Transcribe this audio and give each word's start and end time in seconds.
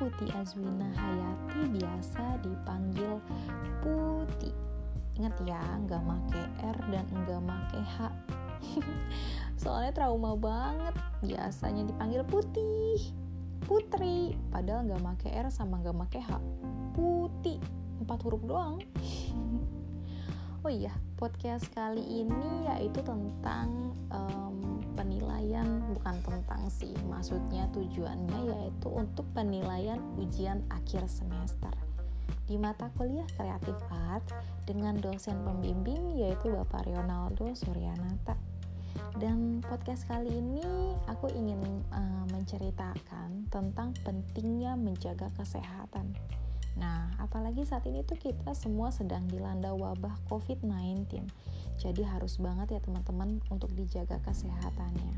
Putih 0.00 0.32
Azwina 0.32 0.88
Hayati 0.96 1.76
biasa 1.76 2.40
dipanggil 2.40 3.20
Putih. 3.84 4.56
Ingat 5.20 5.36
ya, 5.44 5.60
nggak 5.60 6.00
make 6.08 6.40
R 6.64 6.78
dan 6.88 7.04
nggak 7.12 7.42
make 7.44 7.80
H. 7.84 8.08
Soalnya 9.60 9.92
trauma 9.92 10.32
banget, 10.40 10.96
biasanya 11.20 11.84
dipanggil 11.84 12.24
Putih, 12.24 13.12
Putri, 13.68 14.32
padahal 14.48 14.88
nggak 14.88 15.04
make 15.04 15.28
R 15.28 15.52
sama 15.52 15.84
nggak 15.84 15.96
make 16.00 16.16
H. 16.16 16.40
Putih, 16.96 17.60
empat 18.00 18.24
huruf 18.24 18.40
doang. 18.48 18.80
oh 20.64 20.72
iya, 20.72 20.96
podcast 21.20 21.68
kali 21.76 22.24
ini 22.24 22.72
yaitu 22.72 23.04
tentang 23.04 23.92
um, 24.08 24.79
penilaian 25.00 25.80
bukan 25.96 26.20
tentang 26.20 26.68
sih 26.68 26.92
maksudnya 27.08 27.64
tujuannya 27.72 28.52
yaitu 28.52 28.92
untuk 28.92 29.24
penilaian 29.32 29.96
ujian 30.20 30.60
akhir 30.68 31.08
semester. 31.08 31.72
Di 32.44 32.60
mata 32.60 32.92
kuliah 33.00 33.24
kreatif 33.32 33.80
art 33.88 34.28
dengan 34.68 35.00
dosen 35.00 35.40
pembimbing 35.40 36.20
yaitu 36.20 36.52
Bapak 36.52 36.84
Ronaldo 36.84 37.56
Suryanata 37.56 38.36
dan 39.20 39.60
podcast 39.66 40.08
kali 40.08 40.30
ini 40.30 40.94
aku 41.06 41.28
ingin 41.32 41.60
uh, 41.92 42.24
menceritakan 42.32 43.46
tentang 43.52 43.92
pentingnya 44.02 44.74
menjaga 44.78 45.28
kesehatan 45.36 46.16
Nah, 46.78 47.10
apalagi 47.18 47.66
saat 47.66 47.82
ini 47.84 48.06
tuh 48.06 48.16
kita 48.20 48.54
semua 48.54 48.94
sedang 48.94 49.26
dilanda 49.26 49.74
wabah 49.74 50.14
COVID-19. 50.30 51.26
Jadi 51.80 52.02
harus 52.04 52.38
banget 52.38 52.78
ya 52.78 52.80
teman-teman 52.84 53.44
untuk 53.50 53.72
dijaga 53.76 54.16
kesehatannya. 54.22 55.16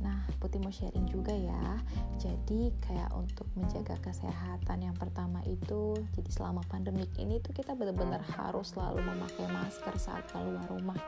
Nah, 0.00 0.24
Putih 0.40 0.60
mau 0.60 0.72
sharing 0.72 1.04
juga 1.08 1.32
ya. 1.32 1.76
Jadi 2.16 2.72
kayak 2.80 3.12
untuk 3.12 3.44
menjaga 3.52 3.96
kesehatan 4.00 4.80
yang 4.80 4.96
pertama 4.96 5.44
itu, 5.44 5.96
jadi 6.16 6.30
selama 6.32 6.64
pandemik 6.72 7.12
ini 7.20 7.40
tuh 7.44 7.52
kita 7.52 7.76
benar-benar 7.76 8.24
harus 8.40 8.72
selalu 8.72 9.04
memakai 9.04 9.46
masker 9.52 9.94
saat 10.00 10.24
keluar 10.32 10.64
rumah. 10.72 10.98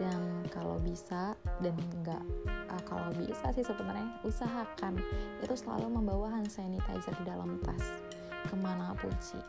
Dan 0.00 0.44
kalau 0.52 0.76
bisa 0.80 1.32
dan 1.64 1.76
enggak 1.96 2.20
uh, 2.76 2.82
kalau 2.84 3.08
bisa 3.16 3.48
sih 3.56 3.64
sebenarnya 3.64 4.04
usahakan 4.24 5.00
itu 5.40 5.54
selalu 5.56 5.88
membawa 5.88 6.28
hand 6.28 6.52
sanitizer 6.52 7.16
di 7.16 7.24
dalam 7.24 7.56
tas 7.64 7.82
ke 8.46 8.54
mana 8.60 8.92
pun 9.00 9.12
sih 9.18 9.40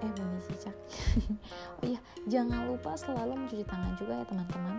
eh 0.00 0.10
bunyi 0.16 0.40
cicak 0.48 0.76
oh 1.80 1.84
iya 1.84 2.00
jangan 2.28 2.68
lupa 2.68 2.96
selalu 2.96 3.44
mencuci 3.44 3.64
tangan 3.68 3.92
juga 4.00 4.22
ya 4.22 4.24
teman-teman 4.28 4.76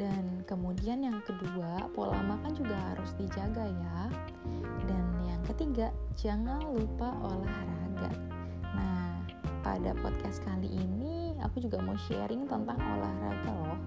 dan 0.00 0.40
kemudian 0.48 1.04
yang 1.04 1.20
kedua 1.20 1.84
pola 1.92 2.16
makan 2.24 2.52
juga 2.56 2.76
harus 2.92 3.12
dijaga 3.20 3.68
ya. 3.68 4.00
Dan 4.88 5.04
yang 5.28 5.42
ketiga 5.44 5.92
jangan 6.16 6.64
lupa 6.64 7.12
olahraga. 7.20 8.12
Nah 8.72 9.20
pada 9.60 9.92
podcast 10.00 10.40
kali 10.48 10.72
ini 10.72 11.36
aku 11.44 11.60
juga 11.60 11.76
mau 11.84 11.96
sharing 12.08 12.48
tentang 12.48 12.80
olahraga 12.80 13.52
loh. 13.52 13.80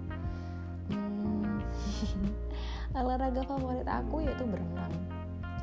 Hmm, 0.94 1.58
olahraga 3.02 3.42
favorit 3.50 3.90
aku 3.90 4.22
yaitu 4.22 4.46
berenang. 4.46 4.94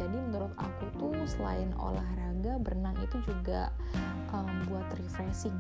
Jadi 0.03 0.19
menurut 0.19 0.51
aku 0.59 0.91
tuh 0.99 1.15
selain 1.31 1.71
olahraga 1.79 2.59
berenang 2.59 2.99
itu 2.99 3.23
juga 3.23 3.71
um, 4.35 4.51
buat 4.67 4.91
refreshing 4.99 5.55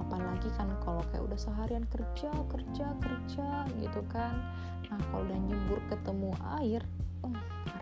apalagi 0.00 0.50
kan 0.58 0.68
kalau 0.82 1.02
kayak 1.10 1.24
udah 1.24 1.38
seharian 1.38 1.84
kerja 1.88 2.30
kerja 2.50 2.86
kerja 2.98 3.48
gitu 3.78 4.00
kan. 4.10 4.34
Nah 4.90 4.98
kalau 5.10 5.22
udah 5.26 5.38
nyebur 5.38 5.78
ketemu 5.90 6.30
air 6.60 6.82
um, 7.22 7.34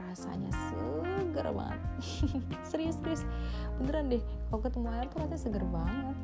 rasanya 0.08 0.52
seger 0.70 1.46
banget. 1.52 1.80
Serius 2.68 2.96
serius. 3.00 3.22
Beneran 3.80 4.12
deh 4.12 4.22
kalau 4.48 4.60
ketemu 4.60 4.86
air 4.92 5.06
tuh 5.08 5.18
rasanya 5.24 5.40
seger 5.40 5.64
banget. 5.68 6.16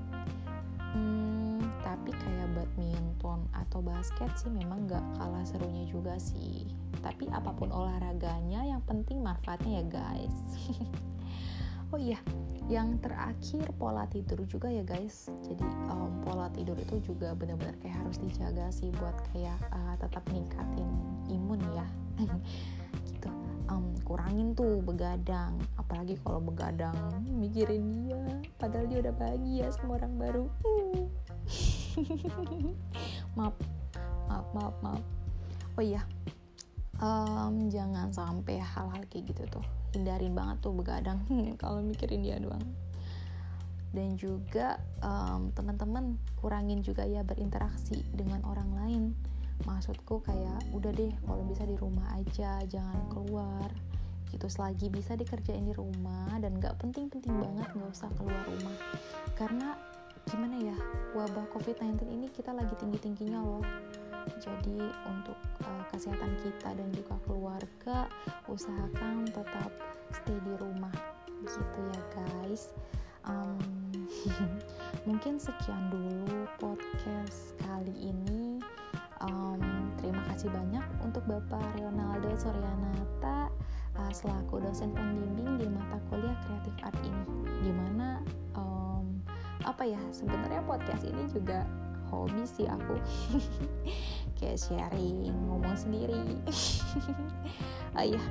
Hmm, 0.93 1.60
tapi 1.84 2.10
kayak 2.12 2.48
badminton 2.56 3.44
atau 3.53 3.84
basket 3.84 4.32
sih 4.41 4.48
memang 4.48 4.88
gak 4.88 5.04
kalah 5.21 5.44
serunya 5.44 5.84
juga 5.88 6.16
sih. 6.16 6.69
Tapi 7.00 7.28
apa 7.32 7.53
pun 7.56 7.72
olahraganya 7.72 8.65
yang 8.65 8.82
penting 8.84 9.21
manfaatnya 9.21 9.81
ya 9.81 9.84
guys 9.87 10.37
oh 11.93 12.00
iya 12.00 12.16
yang 12.69 13.00
terakhir 13.00 13.65
pola 13.81 14.04
tidur 14.12 14.44
juga 14.44 14.69
ya 14.69 14.84
guys. 14.84 15.32
Jadi 15.41 15.65
um, 15.88 16.21
pola 16.21 16.53
tidur 16.53 16.76
itu 16.76 17.00
juga 17.00 17.32
benar-benar 17.32 17.72
kayak 17.81 17.97
harus 18.04 18.21
dijaga 18.21 18.69
sih 18.69 18.93
buat 19.00 19.16
kayak 19.32 19.56
uh, 19.72 19.97
tetap 19.97 20.21
ningkatin 20.28 20.88
imun 21.32 21.60
ya. 21.72 21.88
Gitu. 23.09 23.32
Um, 23.72 23.97
kurangin 24.04 24.53
tuh 24.53 24.84
begadang. 24.84 25.56
Apalagi 25.81 26.21
kalau 26.21 26.44
begadang 26.44 26.93
mikirin 27.25 28.04
dia. 28.04 28.21
Padahal 28.60 28.84
dia 28.84 29.09
udah 29.09 29.15
bahagia 29.16 29.66
sama 29.72 29.97
orang 29.97 30.15
baru. 30.21 30.44
Maaf. 33.37 33.56
Maaf 34.28 34.47
maaf 34.53 34.77
maaf. 34.84 35.04
Oh 35.81 35.84
iya. 35.84 36.04
Um, 37.00 37.72
jangan 37.72 38.12
sampai 38.12 38.60
hal-hal 38.60 39.09
kayak 39.09 39.32
gitu 39.32 39.48
tuh 39.48 39.78
hindarin 39.93 40.34
banget 40.37 40.56
tuh 40.60 40.75
begadang. 40.75 41.22
Kalau 41.62 41.81
mikirin 41.81 42.25
dia 42.25 42.37
doang. 42.41 42.62
Dan 43.88 44.21
juga 44.21 44.76
um, 45.00 45.49
teman-teman 45.56 46.21
kurangin 46.37 46.84
juga 46.84 47.09
ya 47.09 47.25
berinteraksi 47.25 48.04
dengan 48.12 48.44
orang 48.44 48.71
lain. 48.77 49.04
Maksudku 49.65 50.22
kayak 50.22 50.71
udah 50.71 50.93
deh 50.94 51.10
kalau 51.27 51.43
bisa 51.50 51.66
di 51.66 51.75
rumah 51.75 52.06
aja 52.15 52.62
jangan 52.69 53.09
keluar. 53.10 53.66
Gitu 54.28 54.44
selagi 54.47 54.93
bisa 54.93 55.16
dikerjain 55.16 55.65
di 55.66 55.75
rumah 55.75 56.31
dan 56.38 56.60
nggak 56.60 56.78
penting-penting 56.78 57.32
banget 57.32 57.66
nggak 57.75 57.91
usah 57.91 58.12
keluar 58.15 58.38
rumah. 58.44 58.77
Karena 59.34 59.75
gimana 60.28 60.60
ya 60.60 60.77
wabah 61.16 61.48
covid-19 61.56 62.04
ini 62.12 62.28
kita 62.28 62.53
lagi 62.53 62.77
tinggi-tingginya 62.77 63.41
loh 63.41 63.65
jadi 64.39 64.79
untuk 65.11 65.39
uh, 65.67 65.83
kesehatan 65.91 66.33
kita 66.43 66.75
dan 66.75 66.89
juga 66.95 67.15
keluarga 67.27 67.99
usahakan 68.47 69.27
tetap 69.29 69.71
stay 70.15 70.39
di 70.47 70.55
rumah. 70.59 70.95
Gitu 71.43 71.81
ya 71.95 72.03
guys. 72.15 72.75
Um, 73.28 73.61
mungkin 75.09 75.37
sekian 75.37 75.91
dulu 75.93 76.49
podcast 76.57 77.55
kali 77.67 78.15
ini. 78.15 78.62
Um, 79.19 79.91
terima 79.99 80.23
kasih 80.31 80.47
banyak 80.55 80.87
untuk 81.03 81.27
Bapak 81.27 81.75
Ronaldo 81.83 82.31
Suryanata 82.39 83.51
uh, 83.99 84.12
selaku 84.15 84.62
dosen 84.62 84.95
pembimbing 84.95 85.59
di 85.59 85.67
mata 85.67 85.99
kuliah 86.09 86.39
kreatif 86.47 86.75
art 86.87 86.99
ini. 87.03 87.27
Di 87.67 87.73
mana 87.75 88.23
um, 88.55 89.19
apa 89.67 89.83
ya 89.83 90.01
sebenarnya 90.15 90.62
podcast 90.65 91.03
ini 91.03 91.27
juga 91.34 91.67
hobi 92.11 92.45
sih 92.45 92.67
aku. 92.69 92.97
Kayak 94.39 94.59
sharing 94.63 95.33
ngomong 95.49 95.77
sendiri. 95.77 96.39
Oh 97.97 98.05
iya. 98.11 98.23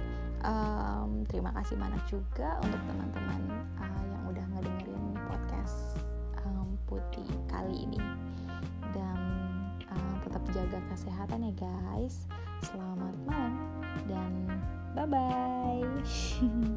Um, 0.46 1.26
terima 1.26 1.50
kasih 1.58 1.76
banyak 1.82 2.00
juga 2.08 2.62
untuk 2.62 2.80
teman-teman 2.86 3.42
uh, 3.82 4.04
yang 4.06 4.24
udah 4.30 4.46
ngedengerin 4.54 5.18
podcast 5.28 5.98
um, 6.46 6.78
putih 6.86 7.28
kali 7.50 7.90
ini. 7.90 8.00
Dan 8.94 9.20
uh, 9.90 10.16
tetap 10.24 10.44
jaga 10.54 10.80
kesehatan 10.94 11.52
ya 11.52 11.54
guys. 11.58 12.30
Selamat 12.62 13.14
malam 13.26 13.54
dan 14.10 14.34
bye 14.98 15.06
bye 15.06 15.86